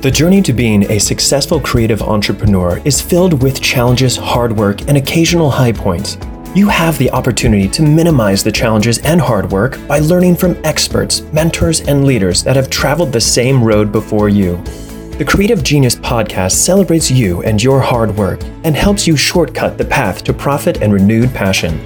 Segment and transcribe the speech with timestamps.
[0.00, 4.96] The journey to being a successful creative entrepreneur is filled with challenges, hard work, and
[4.96, 6.16] occasional high points.
[6.54, 11.22] You have the opportunity to minimize the challenges and hard work by learning from experts,
[11.32, 14.56] mentors, and leaders that have traveled the same road before you.
[15.18, 19.84] The Creative Genius podcast celebrates you and your hard work and helps you shortcut the
[19.84, 21.76] path to profit and renewed passion.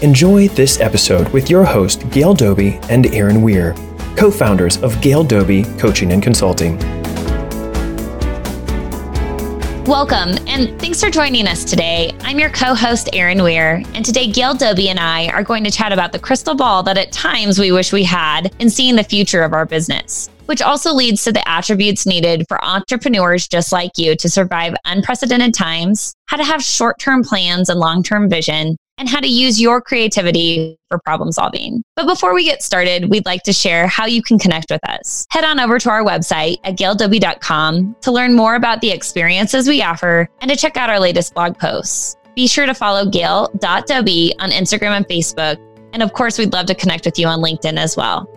[0.00, 3.74] Enjoy this episode with your host, Gail Doby and Erin Weir,
[4.16, 6.99] co founders of Gail Doby Coaching and Consulting.
[9.90, 12.16] Welcome, and thanks for joining us today.
[12.20, 15.70] I'm your co host, Erin Weir, and today Gail Doby and I are going to
[15.72, 19.02] chat about the crystal ball that at times we wish we had in seeing the
[19.02, 23.90] future of our business, which also leads to the attributes needed for entrepreneurs just like
[23.96, 28.76] you to survive unprecedented times, how to have short term plans and long term vision,
[29.00, 31.82] and how to use your creativity for problem solving.
[31.96, 35.26] But before we get started, we'd like to share how you can connect with us.
[35.30, 39.82] Head on over to our website at gaildoby.com to learn more about the experiences we
[39.82, 42.16] offer and to check out our latest blog posts.
[42.36, 45.58] Be sure to follow gail.doby on Instagram and Facebook.
[45.92, 48.28] And of course, we'd love to connect with you on LinkedIn as well.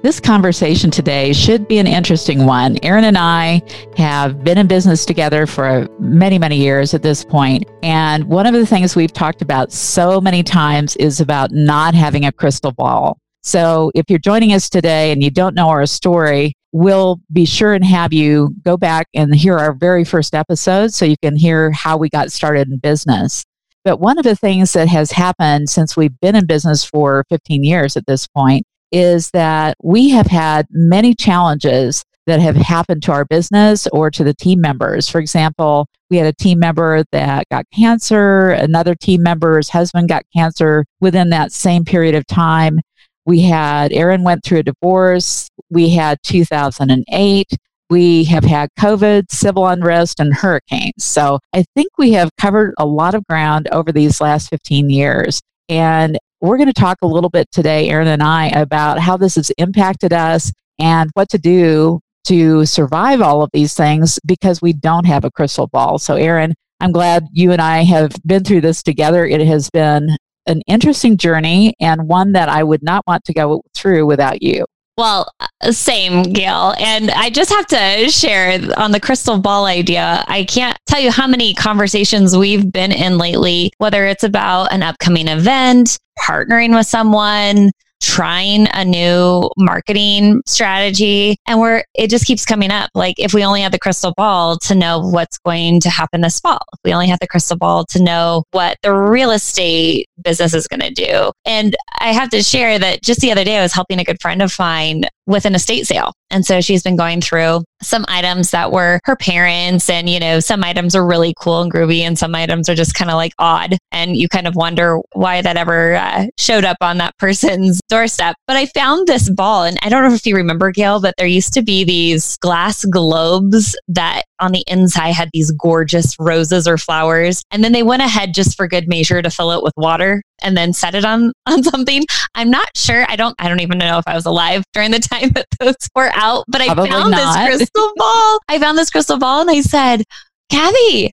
[0.00, 2.78] This conversation today should be an interesting one.
[2.84, 3.60] Erin and I
[3.96, 7.64] have been in business together for many, many years at this point.
[7.82, 12.24] And one of the things we've talked about so many times is about not having
[12.24, 13.18] a crystal ball.
[13.42, 17.74] So if you're joining us today and you don't know our story, we'll be sure
[17.74, 21.72] and have you go back and hear our very first episode so you can hear
[21.72, 23.44] how we got started in business.
[23.82, 27.64] But one of the things that has happened since we've been in business for 15
[27.64, 33.12] years at this point is that we have had many challenges that have happened to
[33.12, 35.08] our business or to the team members.
[35.08, 40.24] For example, we had a team member that got cancer, another team member's husband got
[40.36, 42.80] cancer within that same period of time.
[43.24, 45.48] We had Erin went through a divorce.
[45.70, 47.46] We had 2008.
[47.90, 51.04] We have had COVID, civil unrest, and hurricanes.
[51.04, 55.40] So I think we have covered a lot of ground over these last 15 years.
[55.70, 59.34] And we're going to talk a little bit today, Erin and I, about how this
[59.36, 64.72] has impacted us and what to do to survive all of these things because we
[64.72, 65.98] don't have a crystal ball.
[65.98, 69.26] So, Erin, I'm glad you and I have been through this together.
[69.26, 70.16] It has been
[70.46, 74.64] an interesting journey and one that I would not want to go through without you.
[74.98, 76.74] Well, uh, same, Gail.
[76.80, 80.24] And I just have to share on the crystal ball idea.
[80.26, 84.82] I can't tell you how many conversations we've been in lately, whether it's about an
[84.82, 91.36] upcoming event, partnering with someone, trying a new marketing strategy.
[91.46, 92.90] And we're it just keeps coming up.
[92.94, 96.40] Like if we only had the crystal ball to know what's going to happen this
[96.40, 100.54] fall if we only had the crystal ball to know what the real estate business
[100.54, 101.32] is going to do.
[101.44, 104.20] And i have to share that just the other day i was helping a good
[104.20, 106.12] friend of mine with an estate sale.
[106.30, 110.40] And so she's been going through some items that were her parents and you know
[110.40, 113.32] some items are really cool and groovy and some items are just kind of like
[113.38, 113.76] odd.
[113.92, 118.36] And you kind of wonder why that ever uh, showed up on that person's doorstep.
[118.46, 121.26] But i found this ball and i don't know if you remember gail but there
[121.26, 126.78] used to be these glass globes that on the inside had these gorgeous roses or
[126.78, 130.22] flowers and then they went ahead just for good measure to fill it with water
[130.42, 132.04] and then set it on on something.
[132.34, 133.04] I'm not sure.
[133.08, 135.76] I don't I don't even know if I was alive during the time that those
[135.94, 137.48] were out, but I Probably found not.
[137.48, 138.38] this crystal ball.
[138.48, 140.04] I found this crystal ball and I said,
[140.50, 141.12] "Kathy,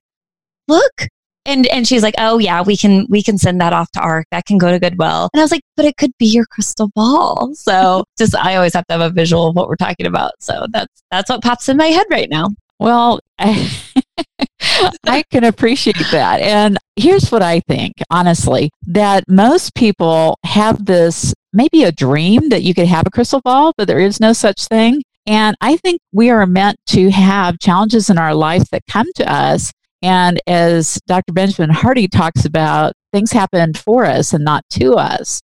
[0.68, 1.08] look."
[1.44, 4.26] And and she's like, "Oh yeah, we can we can send that off to ARC.
[4.32, 6.90] That can go to Goodwill." And I was like, "But it could be your crystal
[6.96, 10.32] ball." So, just I always have to have a visual of what we're talking about.
[10.40, 12.48] So, that's that's what pops in my head right now.
[12.78, 16.40] Well, I can appreciate that.
[16.40, 22.62] And here's what I think, honestly, that most people have this maybe a dream that
[22.62, 25.02] you could have a crystal ball, but there is no such thing.
[25.26, 29.32] And I think we are meant to have challenges in our life that come to
[29.32, 29.72] us.
[30.02, 31.32] And as Dr.
[31.32, 35.40] Benjamin Hardy talks about, things happen for us and not to us.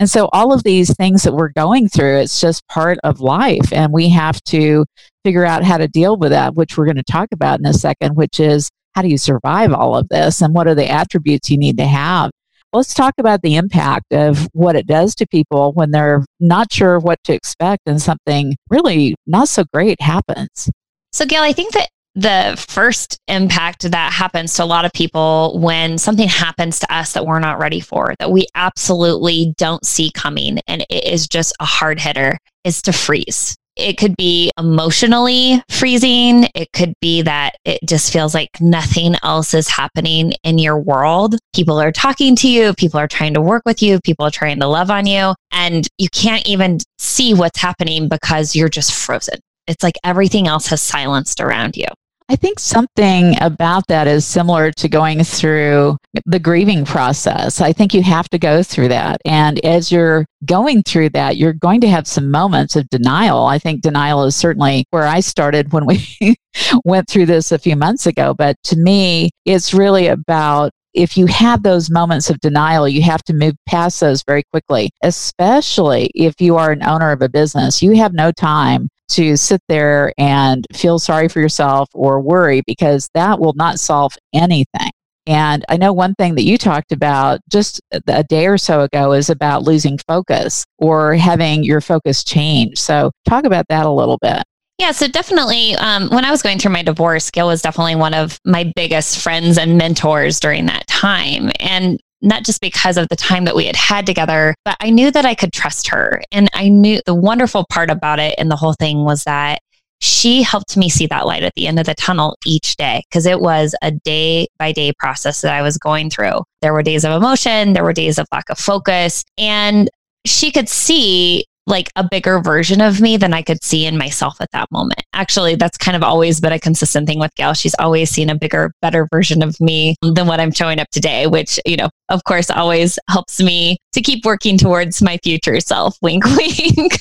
[0.00, 3.72] And so all of these things that we're going through, it's just part of life.
[3.72, 4.84] And we have to
[5.24, 7.72] figure out how to deal with that, which we're going to talk about in a
[7.72, 11.50] second, which is how do you survive all of this and what are the attributes
[11.50, 12.30] you need to have?
[12.72, 16.98] Let's talk about the impact of what it does to people when they're not sure
[16.98, 20.70] what to expect and something really not so great happens.
[21.12, 25.58] So, Gail, I think that the first impact that happens to a lot of people
[25.58, 30.10] when something happens to us that we're not ready for, that we absolutely don't see
[30.12, 33.56] coming, and it is just a hard hitter, is to freeze.
[33.76, 36.48] it could be emotionally freezing.
[36.54, 41.36] It could be that it just feels like nothing else is happening in your world.
[41.54, 44.60] People are talking to you, people are trying to work with you, people are trying
[44.60, 49.40] to love on you, and you can't even see what's happening because you're just frozen.
[49.66, 51.86] It's like everything else has silenced around you.
[52.30, 57.60] I think something about that is similar to going through the grieving process.
[57.60, 59.20] I think you have to go through that.
[59.26, 63.44] And as you're going through that, you're going to have some moments of denial.
[63.44, 66.36] I think denial is certainly where I started when we
[66.84, 68.32] went through this a few months ago.
[68.32, 73.22] But to me, it's really about if you have those moments of denial, you have
[73.24, 77.82] to move past those very quickly, especially if you are an owner of a business.
[77.82, 83.08] You have no time to sit there and feel sorry for yourself or worry because
[83.14, 84.90] that will not solve anything.
[85.26, 89.12] And I know one thing that you talked about just a day or so ago
[89.12, 92.78] is about losing focus or having your focus change.
[92.78, 94.42] So, talk about that a little bit.
[94.78, 98.12] Yeah, so definitely, um, when I was going through my divorce, Gail was definitely one
[98.12, 101.50] of my biggest friends and mentors during that time.
[101.60, 105.10] And not just because of the time that we had had together, but I knew
[105.10, 106.22] that I could trust her.
[106.32, 109.60] And I knew the wonderful part about it and the whole thing was that
[110.00, 113.26] she helped me see that light at the end of the tunnel each day because
[113.26, 116.42] it was a day by day process that I was going through.
[116.62, 119.88] There were days of emotion, there were days of lack of focus, and
[120.26, 124.40] she could see like a bigger version of me than I could see in myself
[124.40, 125.02] at that moment.
[125.14, 127.54] Actually, that's kind of always been a consistent thing with Gail.
[127.54, 131.26] She's always seen a bigger, better version of me than what I'm showing up today,
[131.26, 135.96] which, you know, of course, always helps me to keep working towards my future self.
[136.02, 137.00] Wink, wink.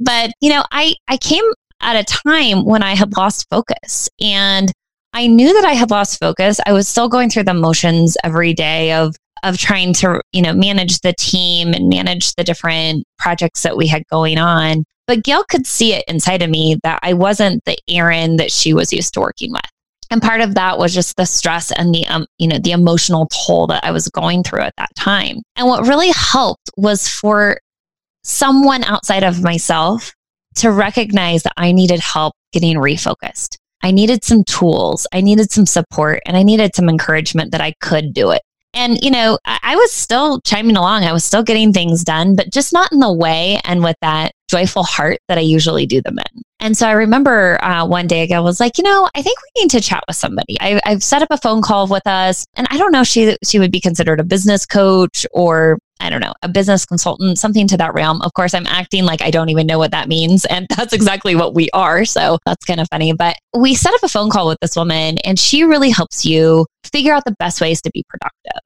[0.00, 1.44] but, you know, I, I came
[1.80, 4.72] at a time when I had lost focus and
[5.12, 6.60] I knew that I had lost focus.
[6.66, 10.52] I was still going through the motions every day of of trying to, you know,
[10.52, 14.84] manage the team and manage the different projects that we had going on.
[15.06, 18.72] But Gail could see it inside of me that I wasn't the Erin that she
[18.72, 19.62] was used to working with.
[20.10, 23.28] And part of that was just the stress and the, um, you know, the emotional
[23.28, 25.42] toll that I was going through at that time.
[25.56, 27.60] And what really helped was for
[28.24, 30.12] someone outside of myself
[30.56, 33.56] to recognize that I needed help getting refocused.
[33.82, 37.72] I needed some tools, I needed some support, and I needed some encouragement that I
[37.80, 38.42] could do it.
[38.72, 41.04] And, you know, I, was still chiming along.
[41.04, 44.32] I was still getting things done, but just not in the way and with that
[44.48, 46.42] joyful heart that I usually do them in.
[46.60, 49.38] And so I remember uh, one day ago, I was like, you know, I think
[49.40, 50.56] we need to chat with somebody.
[50.60, 53.58] I, have set up a phone call with us, and I don't know she she
[53.58, 57.76] would be considered a business coach or I don't know, a business consultant, something to
[57.76, 58.22] that realm.
[58.22, 60.44] Of course, I'm acting like I don't even know what that means.
[60.46, 62.04] And that's exactly what we are.
[62.04, 63.12] So that's kind of funny.
[63.12, 66.66] But we set up a phone call with this woman, and she really helps you
[66.92, 68.60] figure out the best ways to be productive.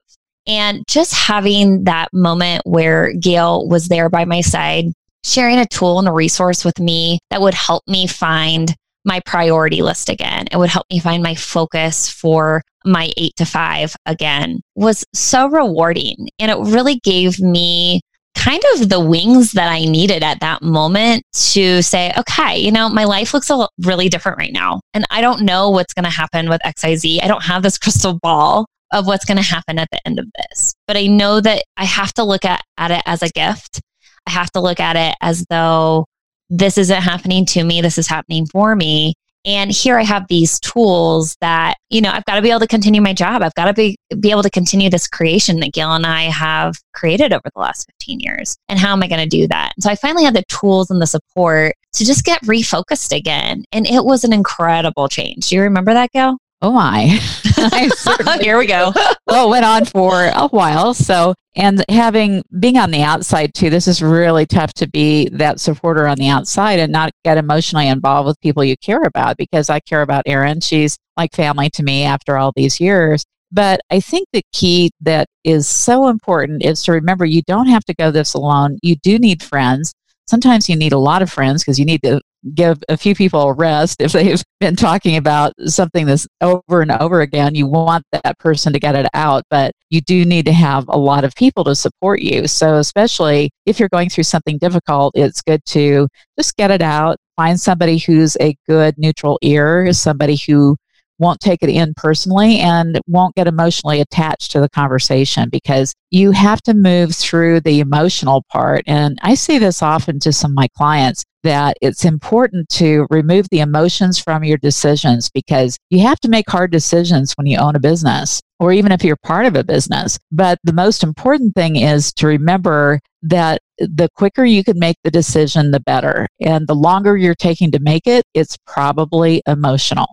[0.47, 4.85] And just having that moment where Gail was there by my side,
[5.23, 8.75] sharing a tool and a resource with me that would help me find
[9.05, 10.45] my priority list again.
[10.51, 15.47] It would help me find my focus for my eight to five again was so
[15.47, 16.29] rewarding.
[16.39, 18.01] And it really gave me
[18.35, 22.89] kind of the wings that I needed at that moment to say, okay, you know,
[22.89, 23.49] my life looks
[23.79, 24.81] really different right now.
[24.93, 27.23] And I don't know what's going to happen with XYZ.
[27.23, 30.27] I don't have this crystal ball of what's going to happen at the end of
[30.37, 30.75] this.
[30.87, 33.81] But I know that I have to look at, at it as a gift.
[34.27, 36.05] I have to look at it as though
[36.49, 39.13] this isn't happening to me, this is happening for me.
[39.45, 42.67] And here I have these tools that, you know, I've got to be able to
[42.67, 43.43] continue my job.
[43.43, 46.75] I've got to be, be able to continue this creation that Gail and I have
[46.95, 48.57] created over the last 15 years.
[48.69, 49.73] And how am I going to do that?
[49.77, 53.63] And so I finally had the tools and the support to just get refocused again.
[53.71, 55.49] And it was an incredible change.
[55.49, 56.37] Do you remember that, Gail?
[56.65, 57.01] Oh my.
[58.41, 58.91] Here we go.
[59.27, 60.95] well, it went on for a while.
[60.95, 65.59] So, and having being on the outside too, this is really tough to be that
[65.59, 69.69] supporter on the outside and not get emotionally involved with people you care about because
[69.69, 70.59] I care about Erin.
[70.59, 73.23] She's like family to me after all these years.
[73.51, 77.85] But I think the key that is so important is to remember you don't have
[77.85, 78.79] to go this alone.
[78.81, 79.93] You do need friends.
[80.25, 82.21] Sometimes you need a lot of friends because you need to
[82.53, 86.91] give a few people a rest if they've been talking about something this over and
[86.91, 87.55] over again.
[87.55, 90.97] You want that person to get it out, but you do need to have a
[90.97, 92.47] lot of people to support you.
[92.47, 97.17] So, especially if you're going through something difficult, it's good to just get it out.
[97.35, 100.77] Find somebody who's a good neutral ear, somebody who
[101.19, 106.31] won't take it in personally and won't get emotionally attached to the conversation because you
[106.31, 108.83] have to move through the emotional part.
[108.87, 113.47] And I see this often to some of my clients that it's important to remove
[113.49, 117.75] the emotions from your decisions because you have to make hard decisions when you own
[117.75, 118.41] a business.
[118.59, 120.17] or even if you're part of a business.
[120.31, 125.11] But the most important thing is to remember that the quicker you can make the
[125.11, 126.27] decision, the better.
[126.39, 130.07] And the longer you're taking to make it, it's probably emotional.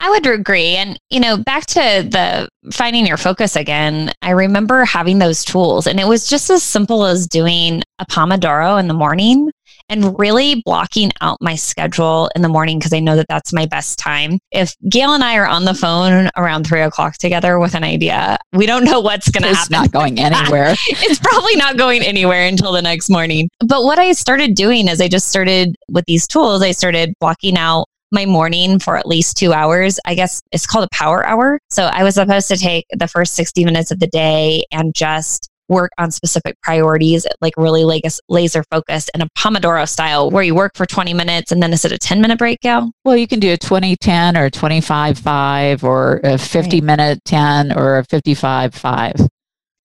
[0.00, 0.76] I would agree.
[0.76, 5.86] And, you know, back to the finding your focus again, I remember having those tools
[5.86, 9.50] and it was just as simple as doing a Pomodoro in the morning
[9.88, 13.66] and really blocking out my schedule in the morning because I know that that's my
[13.66, 14.38] best time.
[14.50, 18.38] If Gail and I are on the phone around three o'clock together with an idea,
[18.52, 19.60] we don't know what's going to happen.
[19.60, 20.74] It's not going anywhere.
[20.88, 23.48] it's probably not going anywhere until the next morning.
[23.60, 27.56] But what I started doing is I just started with these tools, I started blocking
[27.56, 29.98] out my morning for at least two hours.
[30.04, 31.58] I guess it's called a power hour.
[31.70, 35.50] So I was supposed to take the first 60 minutes of the day and just
[35.68, 37.84] work on specific priorities, like really
[38.28, 41.84] laser focused in a Pomodoro style where you work for 20 minutes and then is
[41.84, 42.90] it a 10 minute break, Gail?
[43.04, 46.82] Well, you can do a 20 10 or 25 5 or a 50 right.
[46.82, 49.14] minute 10 or a 55 5.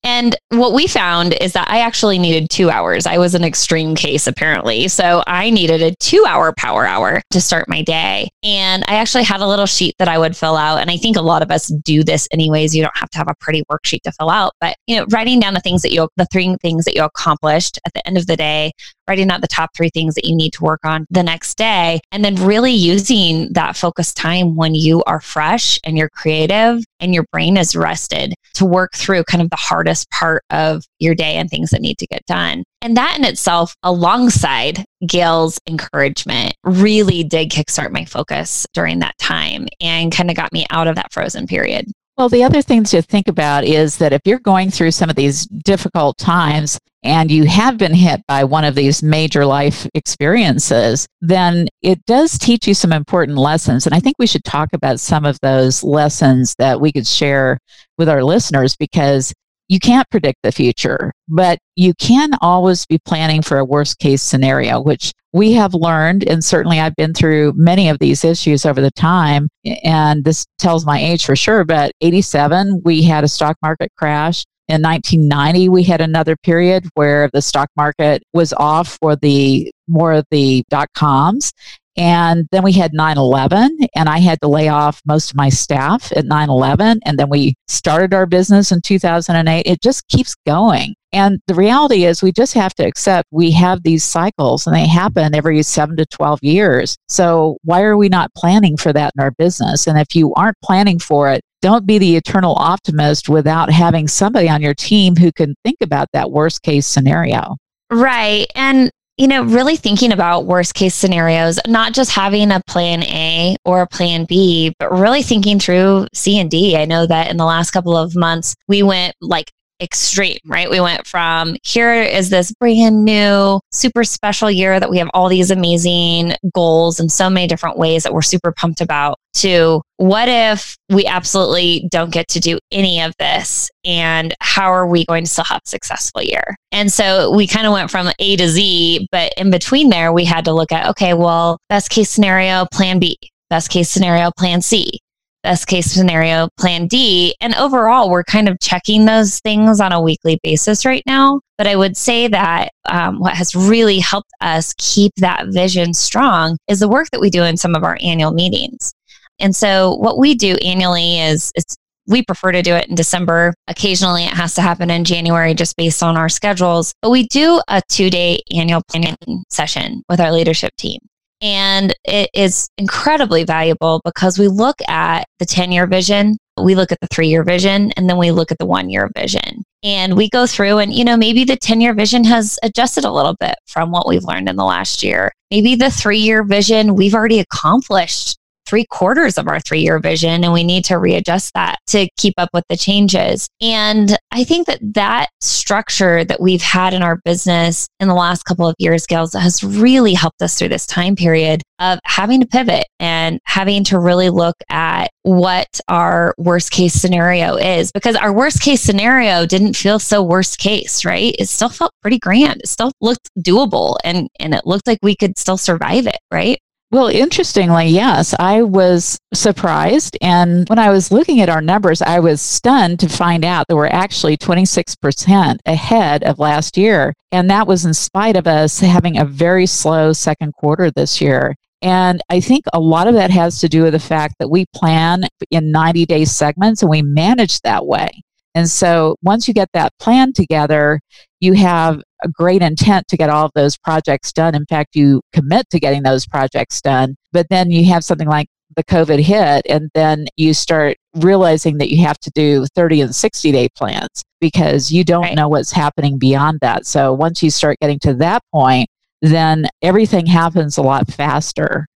[0.03, 3.05] And what we found is that I actually needed two hours.
[3.05, 4.87] I was an extreme case, apparently.
[4.89, 8.29] So I needed a two hour power hour to start my day.
[8.43, 10.79] And I actually had a little sheet that I would fill out.
[10.79, 12.75] And I think a lot of us do this anyways.
[12.75, 15.39] You don't have to have a pretty worksheet to fill out, but you know, writing
[15.39, 18.27] down the things that you, the three things that you accomplished at the end of
[18.27, 18.71] the day,
[19.07, 21.99] writing out the top three things that you need to work on the next day,
[22.11, 27.13] and then really using that focus time when you are fresh and you're creative and
[27.13, 31.35] your brain is rested to work through kind of the hardest part of your day
[31.35, 32.63] and things that need to get done.
[32.81, 39.67] And that in itself, alongside Gail's encouragement, really did kickstart my focus during that time
[39.81, 41.85] and kind of got me out of that frozen period.
[42.15, 45.15] Well, the other thing to think about is that if you're going through some of
[45.15, 51.07] these difficult times and you have been hit by one of these major life experiences,
[51.21, 53.87] then it does teach you some important lessons.
[53.87, 57.57] And I think we should talk about some of those lessons that we could share
[57.97, 59.33] with our listeners because
[59.67, 64.21] you can't predict the future, but you can always be planning for a worst case
[64.21, 66.27] scenario, which we have learned.
[66.27, 69.49] And certainly I've been through many of these issues over the time.
[69.83, 71.63] And this tells my age for sure.
[71.63, 74.43] But 87, we had a stock market crash.
[74.69, 80.13] In 1990, we had another period where the stock market was off for the more
[80.13, 81.51] of the dot coms.
[81.95, 85.49] And then we had 9 11, and I had to lay off most of my
[85.49, 86.99] staff at 9 11.
[87.05, 89.63] And then we started our business in 2008.
[89.65, 90.95] It just keeps going.
[91.11, 94.87] And the reality is, we just have to accept we have these cycles and they
[94.87, 96.97] happen every seven to 12 years.
[97.07, 99.85] So, why are we not planning for that in our business?
[99.85, 104.49] And if you aren't planning for it, don't be the eternal optimist without having somebody
[104.49, 107.55] on your team who can think about that worst case scenario.
[107.91, 108.47] Right.
[108.55, 113.55] And you know, really thinking about worst case scenarios, not just having a plan A
[113.63, 116.75] or a plan B, but really thinking through C and D.
[116.75, 119.51] I know that in the last couple of months, we went like
[119.81, 120.69] extreme, right?
[120.69, 125.29] We went from here is this brand new, super special year that we have all
[125.29, 130.29] these amazing goals in so many different ways that we're super pumped about to what
[130.29, 133.69] if we absolutely don't get to do any of this?
[133.83, 136.55] And how are we going to still have a successful year?
[136.71, 140.25] And so we kind of went from A to Z, but in between there, we
[140.25, 143.17] had to look at okay, well, best case scenario, plan B,
[143.49, 144.99] best case scenario, plan C
[145.43, 147.35] best case scenario, plan D.
[147.41, 151.41] And overall, we're kind of checking those things on a weekly basis right now.
[151.57, 156.57] But I would say that um, what has really helped us keep that vision strong
[156.67, 158.93] is the work that we do in some of our annual meetings.
[159.39, 161.75] And so, what we do annually is it's
[162.07, 163.53] we prefer to do it in December.
[163.67, 166.93] Occasionally, it has to happen in January just based on our schedules.
[167.01, 170.99] But we do a two day annual planning session with our leadership team.
[171.43, 176.93] And it is incredibly valuable because we look at the 10 year vision, we look
[176.93, 179.63] at the three year vision, and then we look at the one year vision.
[179.83, 183.11] And we go through, and you know, maybe the 10 year vision has adjusted a
[183.11, 185.33] little bit from what we've learned in the last year.
[185.51, 190.43] Maybe the three year vision we've already accomplished three quarters of our three year vision
[190.43, 193.47] and we need to readjust that to keep up with the changes.
[193.61, 198.43] And I think that that structure that we've had in our business in the last
[198.43, 202.47] couple of years, Gales, has really helped us through this time period of having to
[202.47, 208.31] pivot and having to really look at what our worst case scenario is because our
[208.31, 211.35] worst case scenario didn't feel so worst case, right?
[211.39, 212.61] It still felt pretty grand.
[212.61, 216.59] It still looked doable and, and it looked like we could still survive it, right?
[216.93, 220.15] Well, interestingly, yes, I was surprised.
[220.21, 223.75] And when I was looking at our numbers, I was stunned to find out that
[223.75, 227.15] we're actually 26% ahead of last year.
[227.31, 231.55] And that was in spite of us having a very slow second quarter this year.
[231.81, 234.67] And I think a lot of that has to do with the fact that we
[234.75, 238.11] plan in 90 day segments and we manage that way.
[238.53, 240.99] And so once you get that plan together,
[241.39, 244.55] you have a great intent to get all of those projects done.
[244.55, 247.15] In fact, you commit to getting those projects done.
[247.31, 251.91] But then you have something like the COVID hit, and then you start realizing that
[251.91, 255.35] you have to do 30 and 60 day plans because you don't right.
[255.35, 256.85] know what's happening beyond that.
[256.85, 258.89] So once you start getting to that point,
[259.21, 261.87] then everything happens a lot faster.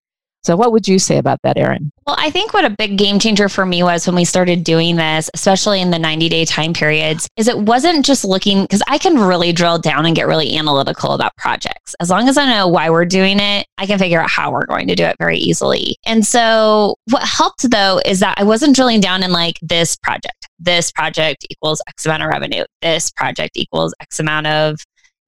[0.47, 1.91] So, what would you say about that, Erin?
[2.05, 4.95] Well, I think what a big game changer for me was when we started doing
[4.95, 8.97] this, especially in the 90 day time periods, is it wasn't just looking because I
[8.97, 11.95] can really drill down and get really analytical about projects.
[11.99, 14.65] As long as I know why we're doing it, I can figure out how we're
[14.65, 15.97] going to do it very easily.
[16.05, 20.47] And so, what helped though is that I wasn't drilling down in like this project,
[20.59, 24.79] this project equals X amount of revenue, this project equals X amount of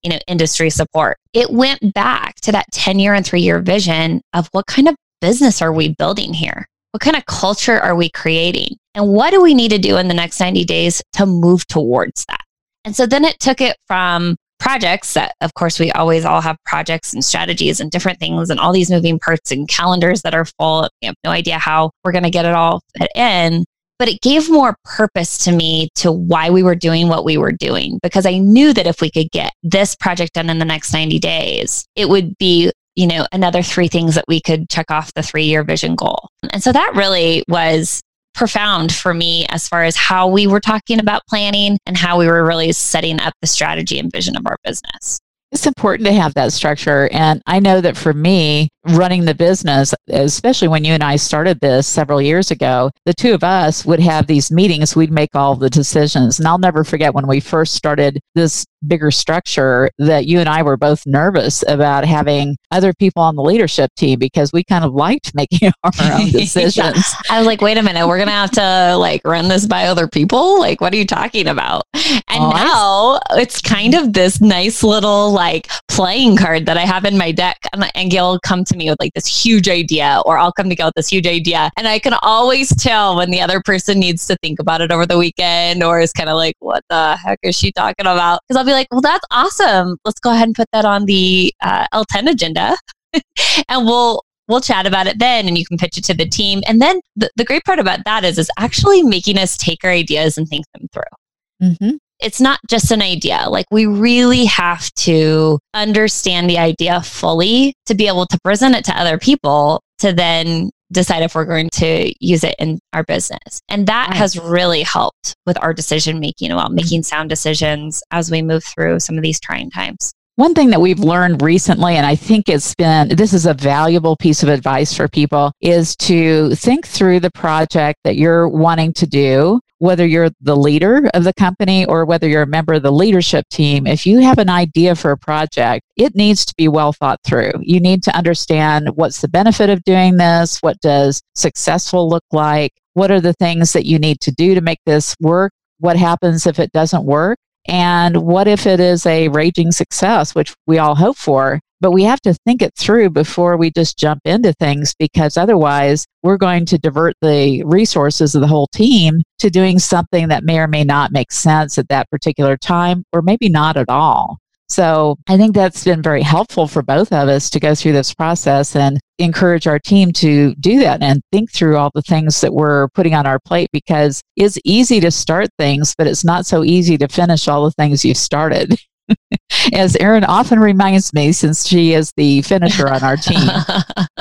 [0.02, 4.22] you know industry support it went back to that 10 year and 3 year vision
[4.34, 6.68] of what kind of business are we building here?
[6.92, 8.78] What kind of culture are we creating?
[8.96, 12.26] And what do we need to do in the next 90 days to move towards
[12.26, 12.44] that?
[12.84, 16.58] And so then it took it from projects that, of course, we always all have
[16.66, 20.46] projects and strategies and different things and all these moving parts and calendars that are
[20.46, 20.90] full.
[21.04, 23.66] Have no idea how we're going to get it all fit in.
[23.98, 27.52] But it gave more purpose to me to why we were doing what we were
[27.52, 30.94] doing because I knew that if we could get this project done in the next
[30.94, 35.14] 90 days, it would be you know, another three things that we could check off
[35.14, 36.28] the three year vision goal.
[36.52, 38.02] And so that really was
[38.36, 42.28] profound for me as far as how we were talking about planning and how we
[42.28, 45.22] were really setting up the strategy and vision of our business.
[45.54, 47.08] It's important to have that structure.
[47.14, 51.60] And I know that for me, running the business, especially when you and I started
[51.60, 54.96] this several years ago, the two of us would have these meetings.
[54.96, 56.38] We'd make all the decisions.
[56.38, 60.64] And I'll never forget when we first started this bigger structure that you and I
[60.64, 64.94] were both nervous about having other people on the leadership team because we kind of
[64.94, 66.78] liked making our own decisions.
[66.78, 67.04] yeah.
[67.30, 69.86] I was like, wait a minute, we're going to have to like run this by
[69.86, 70.60] other people?
[70.60, 71.84] Like, what are you talking about?
[71.94, 75.70] And oh, now it's kind of this nice little like
[76.00, 77.58] playing card that I have in my deck.
[77.74, 80.76] And, and Gail come to me with like this huge idea, or I'll come to
[80.76, 81.70] Gail with this huge idea.
[81.76, 85.06] And I can always tell when the other person needs to think about it over
[85.06, 88.40] the weekend or is kind of like, what the heck is she talking about?
[88.48, 89.98] Because I'll be like, well, that's awesome.
[90.06, 92.78] Let's go ahead and put that on the uh, L10 agenda.
[93.68, 96.62] and we'll we'll chat about it then and you can pitch it to the team
[96.68, 99.90] and then the, the great part about that is is actually making us take our
[99.90, 103.46] ideas and think them through mm-hmm it's not just an idea.
[103.50, 108.86] Like we really have to understand the idea fully to be able to present it
[108.86, 113.62] to other people to then decide if we're going to use it in our business.
[113.70, 116.76] And that has really helped with our decision making about mm-hmm.
[116.76, 120.12] making sound decisions as we move through some of these trying times.
[120.36, 124.16] One thing that we've learned recently, and I think it's been, this is a valuable
[124.16, 129.06] piece of advice for people, is to think through the project that you're wanting to
[129.06, 132.92] do, whether you're the leader of the company or whether you're a member of the
[132.92, 133.88] leadership team.
[133.88, 137.54] If you have an idea for a project, it needs to be well thought through.
[137.62, 140.60] You need to understand what's the benefit of doing this?
[140.60, 142.74] What does successful look like?
[142.94, 145.54] What are the things that you need to do to make this work?
[145.80, 147.40] What happens if it doesn't work?
[147.68, 151.60] And what if it is a raging success, which we all hope for?
[151.82, 156.06] But we have to think it through before we just jump into things because otherwise
[156.24, 160.60] we're going to divert the resources of the whole team to doing something that may
[160.60, 164.40] or may not make sense at that particular time, or maybe not at all.
[164.70, 168.14] So I think that's been very helpful for both of us to go through this
[168.14, 172.54] process and encourage our team to do that and think through all the things that
[172.54, 176.64] we're putting on our plate because it's easy to start things, but it's not so
[176.64, 178.80] easy to finish all the things you've started.
[179.74, 183.40] As Erin often reminds me, since she is the finisher on our team.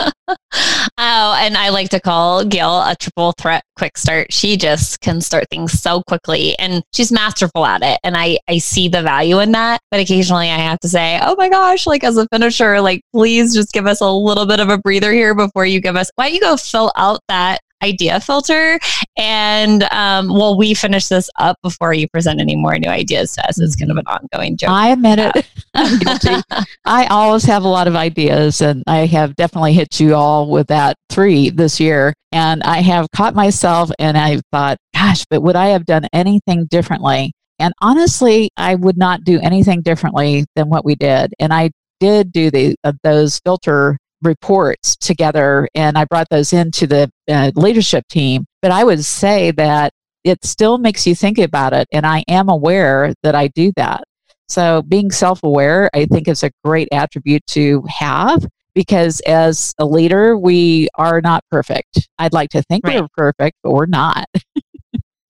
[0.98, 4.32] oh, and I like to call Gail a triple threat quick start.
[4.32, 8.00] She just can start things so quickly and she's masterful at it.
[8.02, 9.80] And I, I see the value in that.
[9.90, 13.54] But occasionally I have to say, oh my gosh, like as a finisher, like please
[13.54, 16.26] just give us a little bit of a breather here before you give us, why
[16.26, 18.78] don't you go fill out that idea filter.
[19.16, 23.48] And um, well, we finish this up before you present any more new ideas to
[23.48, 23.60] us.
[23.60, 24.70] It's kind of an ongoing joke.
[24.70, 25.46] I admit it.
[26.84, 30.66] I always have a lot of ideas, and I have definitely hit you all with
[30.68, 32.14] that three this year.
[32.32, 36.66] And I have caught myself, and I thought, gosh, but would I have done anything
[36.66, 37.32] differently?
[37.58, 41.34] And honestly, I would not do anything differently than what we did.
[41.40, 46.86] And I did do the uh, those filter reports together and I brought those into
[46.86, 48.46] the uh, leadership team.
[48.62, 49.92] But I would say that
[50.24, 51.88] it still makes you think about it.
[51.92, 54.04] And I am aware that I do that.
[54.48, 59.84] So being self aware, I think, is a great attribute to have because as a
[59.84, 62.08] leader, we are not perfect.
[62.18, 63.00] I'd like to think right.
[63.00, 64.26] we're perfect, but we're not.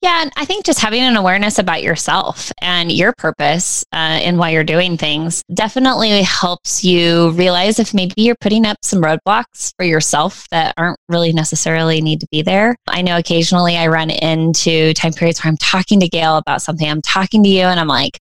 [0.00, 4.38] Yeah, and I think just having an awareness about yourself and your purpose uh, and
[4.38, 9.72] why you're doing things definitely helps you realize if maybe you're putting up some roadblocks
[9.76, 12.76] for yourself that aren't really necessarily need to be there.
[12.86, 16.88] I know occasionally I run into time periods where I'm talking to Gail about something,
[16.88, 18.20] I'm talking to you, and I'm like,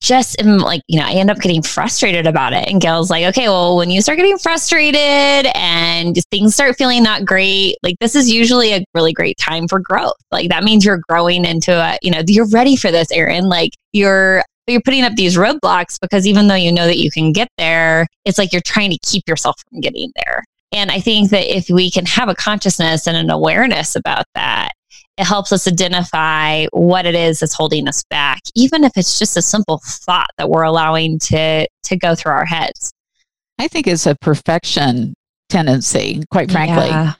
[0.00, 2.68] just am like, you know, I end up getting frustrated about it.
[2.68, 7.24] And Gail's like, okay, well, when you start getting frustrated and things start feeling not
[7.24, 10.14] great, like this is usually a really great time for growth.
[10.30, 13.48] Like that means you're growing into a, you know, you're ready for this, Erin.
[13.48, 17.32] Like you're you're putting up these roadblocks because even though you know that you can
[17.32, 20.44] get there, it's like you're trying to keep yourself from getting there.
[20.72, 24.72] And I think that if we can have a consciousness and an awareness about that,
[25.18, 29.36] it helps us identify what it is that's holding us back, even if it's just
[29.36, 32.92] a simple thought that we're allowing to to go through our heads.
[33.58, 35.14] I think it's a perfection
[35.48, 36.86] tendency, quite frankly.
[36.86, 37.14] Yeah.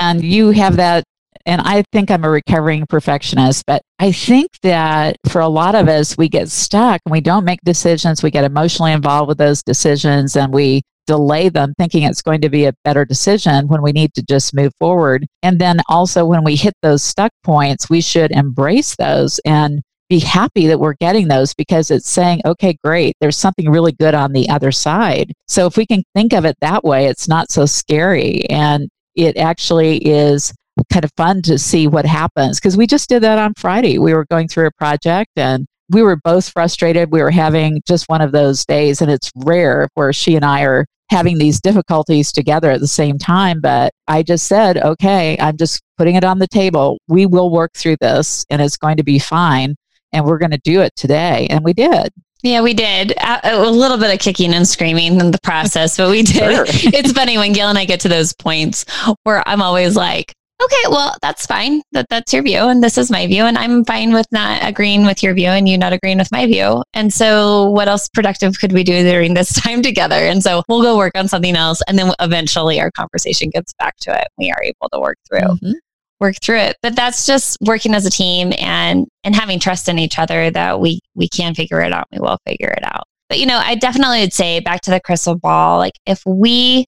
[0.00, 1.04] And you have that
[1.46, 5.88] and I think I'm a recovering perfectionist, but I think that for a lot of
[5.88, 8.22] us, we get stuck and we don't make decisions.
[8.22, 12.48] We get emotionally involved with those decisions and we delay them thinking it's going to
[12.48, 15.26] be a better decision when we need to just move forward.
[15.42, 20.20] And then also when we hit those stuck points, we should embrace those and be
[20.20, 24.32] happy that we're getting those because it's saying, okay, great, there's something really good on
[24.32, 25.32] the other side.
[25.48, 28.48] So if we can think of it that way, it's not so scary.
[28.48, 30.54] And it actually is
[30.92, 33.98] kind of fun to see what happens because we just did that on Friday.
[33.98, 37.10] We were going through a project and we were both frustrated.
[37.10, 40.62] We were having just one of those days, and it's rare where she and I
[40.62, 43.60] are having these difficulties together at the same time.
[43.60, 46.98] But I just said, okay, I'm just putting it on the table.
[47.08, 49.74] We will work through this and it's going to be fine.
[50.12, 51.46] And we're going to do it today.
[51.50, 52.12] And we did.
[52.42, 56.10] Yeah, we did a, a, little bit of kicking and screaming in the process, but
[56.10, 56.40] we did.
[56.40, 56.64] Sure.
[56.66, 58.86] it's funny when Gail and I get to those points
[59.24, 61.82] where I'm always like, okay, well, that's fine.
[61.92, 65.06] That that's your view, and this is my view, and I'm fine with not agreeing
[65.06, 66.82] with your view and you not agreeing with my view.
[66.94, 70.16] And so, what else productive could we do during this time together?
[70.16, 73.96] And so, we'll go work on something else, and then eventually, our conversation gets back
[73.98, 74.28] to it.
[74.38, 75.40] We are able to work through.
[75.40, 75.72] Mm-hmm.
[76.20, 79.98] work through it but that's just working as a team and and having trust in
[79.98, 83.38] each other that we we can figure it out we will figure it out but
[83.38, 86.84] you know i definitely would say back to the crystal ball like if we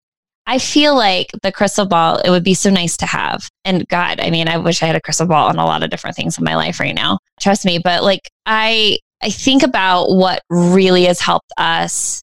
[0.46, 3.48] I feel like the crystal ball, it would be so nice to have.
[3.64, 5.90] And God, I mean, I wish I had a crystal ball on a lot of
[5.90, 7.18] different things in my life right now.
[7.40, 7.78] Trust me.
[7.78, 12.22] But like, I, I think about what really has helped us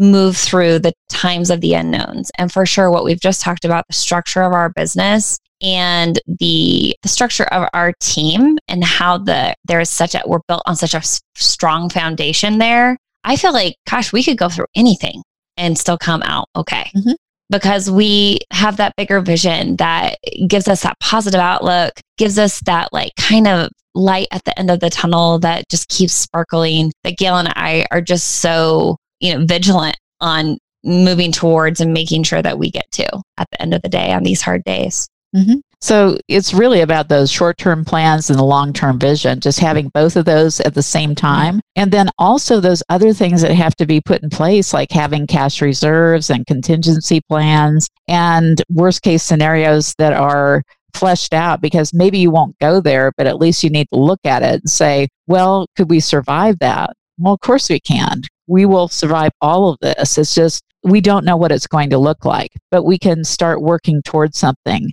[0.00, 2.30] move through the times of the unknowns.
[2.38, 6.96] And for sure, what we've just talked about, the structure of our business and the,
[7.02, 10.74] the structure of our team and how the, there is such a, we're built on
[10.74, 11.02] such a
[11.36, 12.96] strong foundation there.
[13.22, 15.22] I feel like, gosh, we could go through anything
[15.56, 16.90] and still come out okay.
[16.96, 17.12] Mm-hmm
[17.50, 20.16] because we have that bigger vision that
[20.48, 24.70] gives us that positive outlook, gives us that like kind of light at the end
[24.70, 26.92] of the tunnel that just keeps sparkling.
[27.04, 32.22] That Gail and I are just so, you know, vigilant on moving towards and making
[32.22, 35.08] sure that we get to at the end of the day on these hard days.
[35.34, 35.58] Mm-hmm.
[35.82, 39.88] So it's really about those short term plans and the long term vision, just having
[39.88, 41.60] both of those at the same time.
[41.74, 45.26] And then also those other things that have to be put in place, like having
[45.26, 50.62] cash reserves and contingency plans and worst case scenarios that are
[50.92, 54.20] fleshed out because maybe you won't go there, but at least you need to look
[54.24, 56.90] at it and say, well, could we survive that?
[57.16, 58.22] Well, of course we can.
[58.46, 60.18] We will survive all of this.
[60.18, 63.62] It's just we don't know what it's going to look like, but we can start
[63.62, 64.90] working towards something.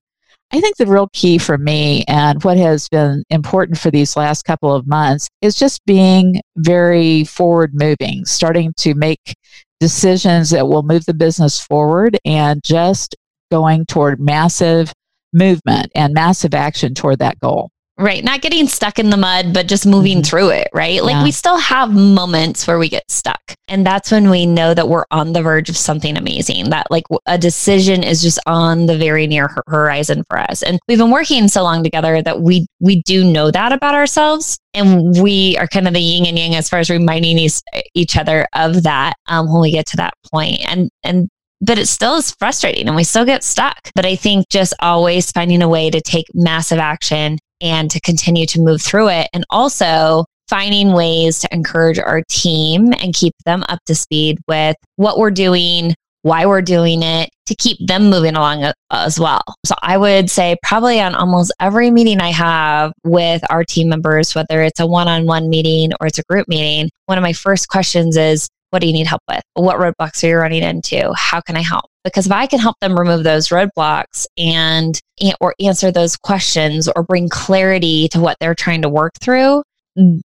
[0.51, 4.43] I think the real key for me and what has been important for these last
[4.43, 9.35] couple of months is just being very forward moving, starting to make
[9.79, 13.15] decisions that will move the business forward and just
[13.51, 14.93] going toward massive
[15.33, 17.69] movement and massive action toward that goal.
[17.99, 18.23] Right.
[18.23, 20.29] Not getting stuck in the mud, but just moving mm-hmm.
[20.29, 21.03] through it, right?
[21.03, 21.23] Like yeah.
[21.23, 23.41] we still have moments where we get stuck.
[23.67, 27.05] And that's when we know that we're on the verge of something amazing, that like
[27.25, 30.61] a decision is just on the very near horizon for us.
[30.61, 34.59] And we've been working so long together that we we do know that about ourselves.
[34.75, 37.61] And we are kind of the yin and yang as far as reminding each,
[37.95, 40.59] each other of that um, when we get to that point.
[40.67, 41.29] And and
[41.61, 43.89] but it still is frustrating and we still get stuck.
[43.95, 48.45] But I think just always finding a way to take massive action and to continue
[48.47, 49.27] to move through it.
[49.33, 54.75] And also finding ways to encourage our team and keep them up to speed with
[54.95, 59.41] what we're doing, why we're doing it, to keep them moving along as well.
[59.65, 64.35] So I would say probably on almost every meeting I have with our team members,
[64.35, 67.33] whether it's a one on one meeting or it's a group meeting, one of my
[67.33, 69.41] first questions is, What do you need help with?
[69.53, 71.13] What roadblocks are you running into?
[71.15, 71.85] How can I help?
[72.07, 74.99] Because if I can help them remove those roadblocks and
[75.41, 79.63] or answer those questions or bring clarity to what they're trying to work through,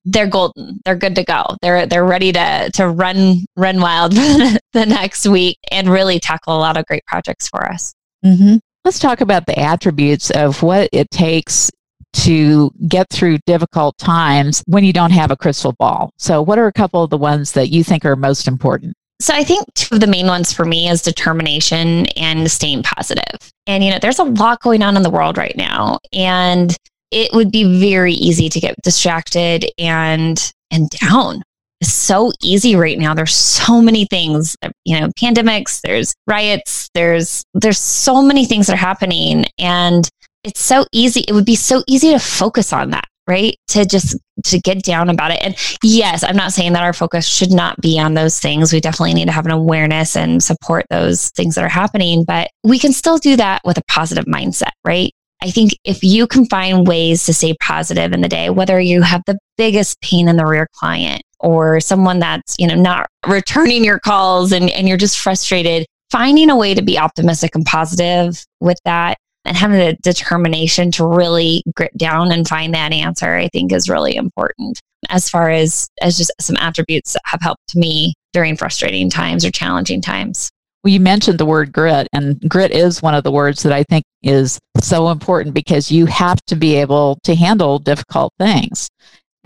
[0.05, 0.79] they're golden.
[0.85, 1.43] They're good to go.
[1.61, 6.59] They're they're ready to to run run wild the next week and really tackle a
[6.59, 7.93] lot of great projects for us.
[8.25, 8.57] Mm-hmm.
[8.85, 11.69] Let's talk about the attributes of what it takes
[12.13, 16.11] to get through difficult times when you don't have a crystal ball.
[16.17, 18.95] So, what are a couple of the ones that you think are most important?
[19.19, 23.51] So I think two of the main ones for me is determination and staying positive.
[23.65, 26.75] And you know, there's a lot going on in the world right now and
[27.11, 31.41] it would be very easy to get distracted and and down.
[31.79, 33.13] It's so easy right now.
[33.13, 38.73] There's so many things, you know, pandemics, there's riots, there's there's so many things that
[38.73, 40.07] are happening and
[40.43, 41.21] it's so easy.
[41.27, 43.57] It would be so easy to focus on that, right?
[43.69, 45.39] To just to get down about it.
[45.41, 48.71] And yes, I'm not saying that our focus should not be on those things.
[48.71, 52.49] We definitely need to have an awareness and support those things that are happening, but
[52.63, 55.11] we can still do that with a positive mindset, right?
[55.41, 59.03] I think if you can find ways to stay positive in the day, whether you
[59.03, 63.83] have the biggest pain in the rear client or someone that's, you know, not returning
[63.83, 68.43] your calls and, and you're just frustrated, finding a way to be optimistic and positive
[68.59, 73.47] with that and having a determination to really grit down and find that answer, I
[73.49, 74.79] think is really important
[75.09, 79.51] as far as, as just some attributes that have helped me during frustrating times or
[79.51, 80.49] challenging times.
[80.83, 83.83] Well, you mentioned the word grit, and grit is one of the words that I
[83.83, 88.87] think is so important because you have to be able to handle difficult things.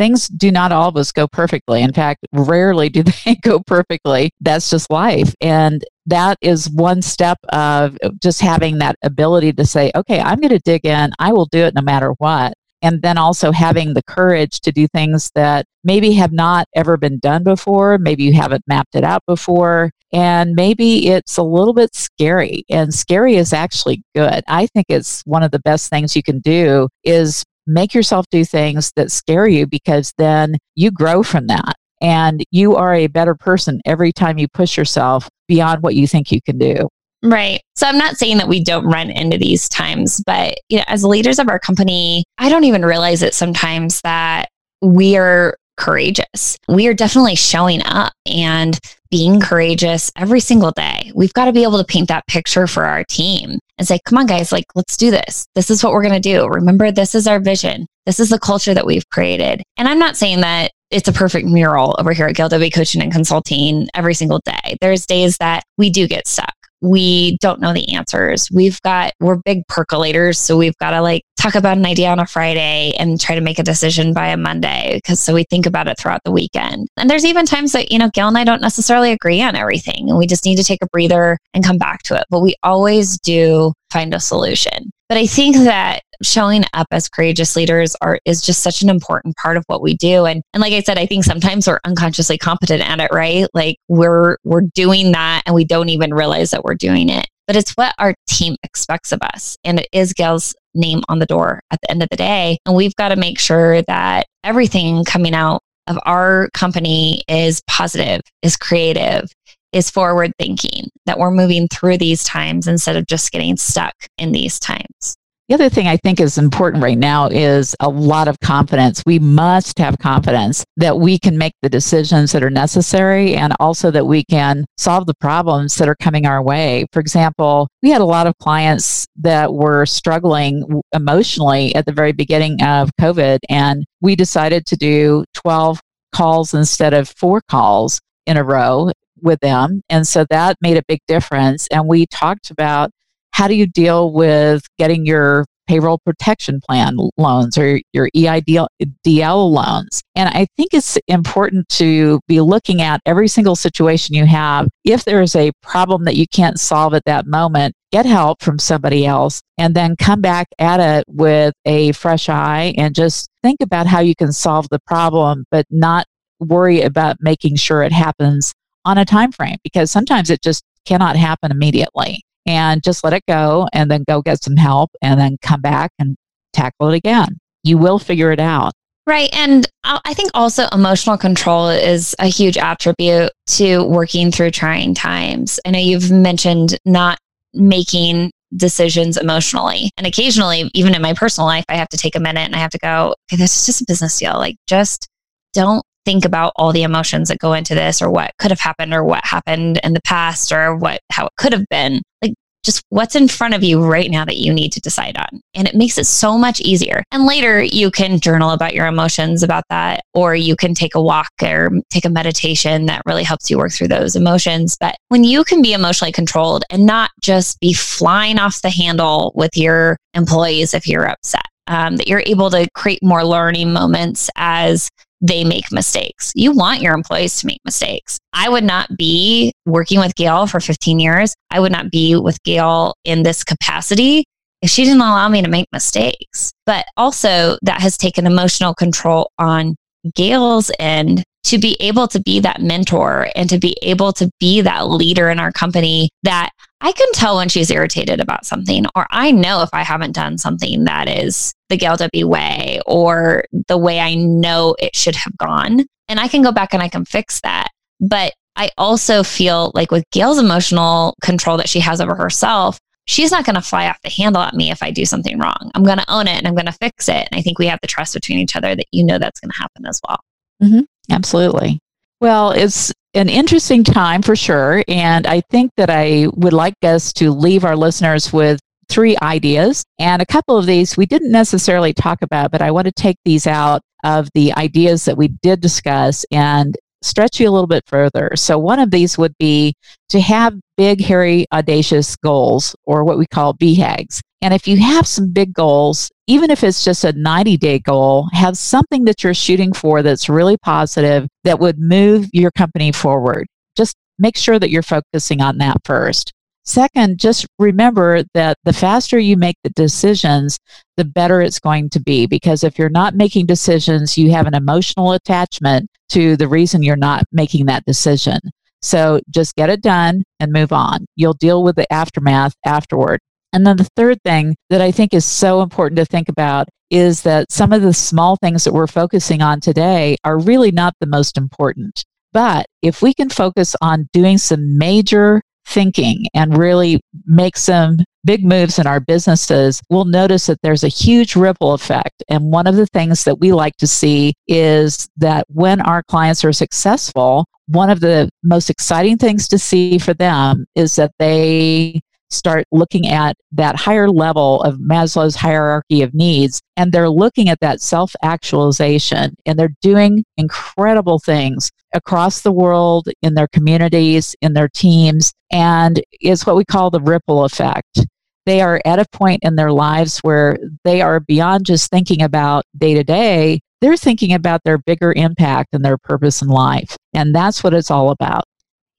[0.02, 1.84] Things do not always go perfectly.
[1.84, 4.32] In fact, rarely do they go perfectly.
[4.42, 5.36] That's just life.
[5.42, 10.50] And that is one step of just having that ability to say, okay, I'm going
[10.50, 11.12] to dig in.
[11.20, 14.88] I will do it no matter what and then also having the courage to do
[14.88, 19.22] things that maybe have not ever been done before maybe you haven't mapped it out
[19.28, 24.86] before and maybe it's a little bit scary and scary is actually good i think
[24.90, 29.12] it's one of the best things you can do is make yourself do things that
[29.12, 34.12] scare you because then you grow from that and you are a better person every
[34.12, 36.88] time you push yourself beyond what you think you can do
[37.24, 37.62] Right.
[37.76, 41.04] So I'm not saying that we don't run into these times, but you know, as
[41.04, 44.50] leaders of our company, I don't even realize it sometimes that
[44.82, 46.58] we are courageous.
[46.70, 51.12] We are definitely showing up and being courageous every single day.
[51.14, 54.20] We've got to be able to paint that picture for our team and say, come
[54.20, 55.46] on, guys, like, let's do this.
[55.56, 56.48] This is what we're going to do.
[56.48, 57.88] Remember, this is our vision.
[58.06, 59.64] This is the culture that we've created.
[59.76, 63.12] And I'm not saying that it's a perfect mural over here at W Coaching and
[63.12, 64.78] Consulting every single day.
[64.80, 68.50] There's days that we do get stuck we don't know the answers.
[68.52, 70.38] We've got, we're big percolators.
[70.38, 73.42] So we've got to like talk about an idea on a Friday and try to
[73.42, 75.02] make a decision by a Monday.
[75.06, 76.88] Cause so we think about it throughout the weekend.
[76.98, 80.10] And there's even times that, you know, Gail and I don't necessarily agree on everything
[80.10, 82.26] and we just need to take a breather and come back to it.
[82.30, 84.92] But we always do find a solution.
[85.10, 89.36] But I think that showing up as courageous leaders are is just such an important
[89.36, 90.26] part of what we do.
[90.26, 93.48] And and like I said, I think sometimes we're unconsciously competent at it, right?
[93.54, 97.28] Like we're we're doing that and we don't even realize that we're doing it.
[97.48, 99.58] But it's what our team expects of us.
[99.66, 102.58] And it is Gail's name on the door at the end of the day.
[102.66, 108.22] And we've got to make sure that everything coming out of our company is positive,
[108.42, 109.32] is creative,
[109.74, 114.32] is forward thinking, that we're moving through these times instead of just getting stuck in
[114.32, 115.16] these times.
[115.52, 119.04] The other thing I think is important right now is a lot of confidence.
[119.06, 123.92] We must have confidence that we can make the decisions that are necessary and also
[123.92, 126.86] that we can solve the problems that are coming our way.
[126.94, 132.14] For example, we had a lot of clients that were struggling emotionally at the very
[132.14, 135.82] beginning of COVID, and we decided to do 12
[136.16, 138.90] calls instead of four calls in a row
[139.22, 139.82] with them.
[139.90, 141.68] And so that made a big difference.
[141.68, 142.92] And we talked about
[143.32, 148.68] how do you deal with getting your payroll protection plan loans or your EIDL
[149.16, 150.02] loans.
[150.16, 154.68] And I think it's important to be looking at every single situation you have.
[154.84, 158.60] If there is a problem that you can't solve at that moment, get help from
[158.60, 163.62] somebody else and then come back at it with a fresh eye and just think
[163.62, 166.06] about how you can solve the problem, but not
[166.42, 171.16] worry about making sure it happens on a time frame because sometimes it just cannot
[171.16, 175.38] happen immediately and just let it go and then go get some help and then
[175.42, 176.16] come back and
[176.54, 178.74] tackle it again you will figure it out
[179.08, 179.30] Right.
[179.34, 185.60] And I think also emotional control is a huge attribute to working through trying times.
[185.66, 187.18] I know you've mentioned not
[187.54, 189.92] making decisions emotionally.
[189.98, 192.60] And occasionally, even in my personal life, I have to take a minute and I
[192.60, 194.36] have to go, okay, this is just a business deal.
[194.36, 195.08] Like, just
[195.54, 198.94] don't think about all the emotions that go into this or what could have happened
[198.94, 202.02] or what happened in the past or what how it could have been.
[202.22, 202.34] Like
[202.64, 205.42] just what's in front of you right now that you need to decide on.
[205.56, 207.04] And it makes it so much easier.
[207.12, 211.02] And later you can journal about your emotions about that, or you can take a
[211.02, 214.78] walk or take a meditation that really helps you work through those emotions.
[214.80, 219.32] But when you can be emotionally controlled and not just be flying off the handle
[219.36, 224.30] with your employees if you're upset, um, that you're able to create more learning moments
[224.36, 224.90] as
[225.22, 226.32] they make mistakes.
[226.36, 228.18] You want your employees to make mistakes.
[228.34, 231.36] I would not be working with Gail for 15 years.
[231.52, 234.26] I would not be with Gail in this capacity
[234.62, 236.52] if she didn't allow me to make mistakes.
[236.66, 239.76] But also, that has taken emotional control on
[240.16, 244.62] Gail's end to be able to be that mentor and to be able to be
[244.62, 246.52] that leader in our company that
[246.82, 250.38] I can tell when she's irritated about something, or I know if I haven't done
[250.38, 255.38] something that is the Gail W way or the way I know it should have
[255.38, 255.86] gone.
[256.08, 257.70] And I can go back and I can fix that.
[258.00, 263.32] But I also feel like with Gail's emotional control that she has over herself, she's
[263.32, 265.72] not going to fly off the handle at me if I do something wrong.
[265.76, 267.28] I'm going to own it and I'm going to fix it.
[267.32, 269.52] And I think we have the trust between each other that you know that's going
[269.52, 270.20] to happen as well.
[270.62, 270.82] Mm-hmm.
[271.12, 271.80] Absolutely.
[272.20, 274.84] Well, it's an interesting time for sure.
[274.88, 279.84] And I think that I would like us to leave our listeners with three ideas.
[280.00, 283.18] And a couple of these we didn't necessarily talk about, but I want to take
[283.26, 287.84] these out of the ideas that we did discuss and stretch you a little bit
[287.88, 288.32] further.
[288.36, 289.74] So, one of these would be
[290.10, 294.22] to have big, hairy, audacious goals, or what we call BHAGs.
[294.42, 298.28] And if you have some big goals, even if it's just a 90 day goal,
[298.34, 303.48] have something that you're shooting for that's really positive that would move your company forward.
[303.78, 306.34] Just make sure that you're focusing on that first.
[306.64, 310.60] Second, just remember that the faster you make the decisions,
[310.96, 312.28] the better it's going to be.
[312.28, 316.96] Because if you're not making decisions, you have an emotional attachment to the reason you're
[316.96, 318.40] not making that decision.
[318.82, 321.06] So just get it done and move on.
[321.16, 323.20] You'll deal with the aftermath afterward.
[323.54, 327.22] And then the third thing that I think is so important to think about is
[327.24, 331.08] that some of the small things that we're focusing on today are really not the
[331.08, 332.04] most important.
[332.34, 338.46] But if we can focus on doing some major thinking and really make some big
[338.46, 342.24] moves in our businesses, we'll notice that there's a huge ripple effect.
[342.30, 346.44] And one of the things that we like to see is that when our clients
[346.46, 352.02] are successful, one of the most exciting things to see for them is that they
[352.32, 357.60] start looking at that higher level of Maslow's hierarchy of needs and they're looking at
[357.60, 364.54] that self actualization and they're doing incredible things across the world in their communities, in
[364.54, 368.06] their teams, and it's what we call the ripple effect.
[368.46, 372.64] They are at a point in their lives where they are beyond just thinking about
[372.78, 376.96] day to day, they're thinking about their bigger impact and their purpose in life.
[377.14, 378.44] And that's what it's all about.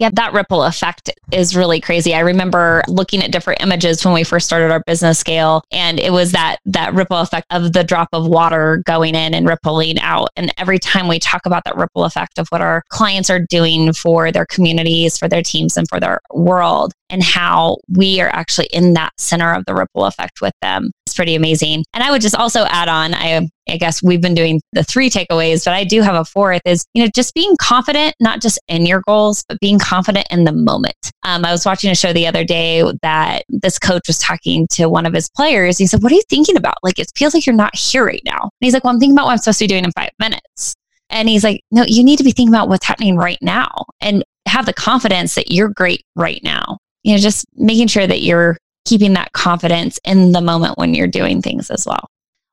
[0.03, 2.13] Yeah, that ripple effect is really crazy.
[2.13, 6.11] I remember looking at different images when we first started our business scale and it
[6.13, 10.31] was that that ripple effect of the drop of water going in and rippling out.
[10.35, 13.93] And every time we talk about that ripple effect of what our clients are doing
[13.93, 18.67] for their communities, for their teams and for their world and how we are actually
[18.73, 20.91] in that center of the ripple effect with them.
[21.07, 21.85] It's pretty amazing.
[21.95, 25.09] And I would just also add on, I I guess we've been doing the three
[25.09, 28.59] takeaways, but I do have a fourth is, you know, just being confident, not just
[28.69, 30.97] in your goals, but being confident in the moment.
[31.25, 34.89] Um, I was watching a show the other day that this coach was talking to
[34.89, 35.79] one of his players.
[35.79, 36.77] He said, What are you thinking about?
[36.83, 38.41] Like, it feels like you're not here right now.
[38.43, 40.11] And he's like, Well, I'm thinking about what I'm supposed to be doing in five
[40.19, 40.75] minutes.
[41.11, 44.25] And he's like, No, you need to be thinking about what's happening right now and
[44.47, 46.79] have the confidence that you're great right now.
[47.05, 51.07] You know, just making sure that you're keeping that confidence in the moment when you're
[51.07, 52.09] doing things as well.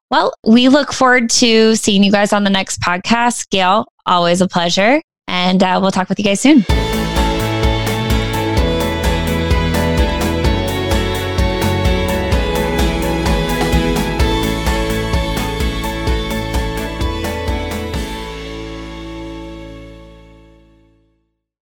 [0.10, 3.50] Well, we look forward to seeing you guys on the next podcast.
[3.50, 5.02] Gail, always a pleasure.
[5.28, 6.66] And uh, we'll talk with you guys soon.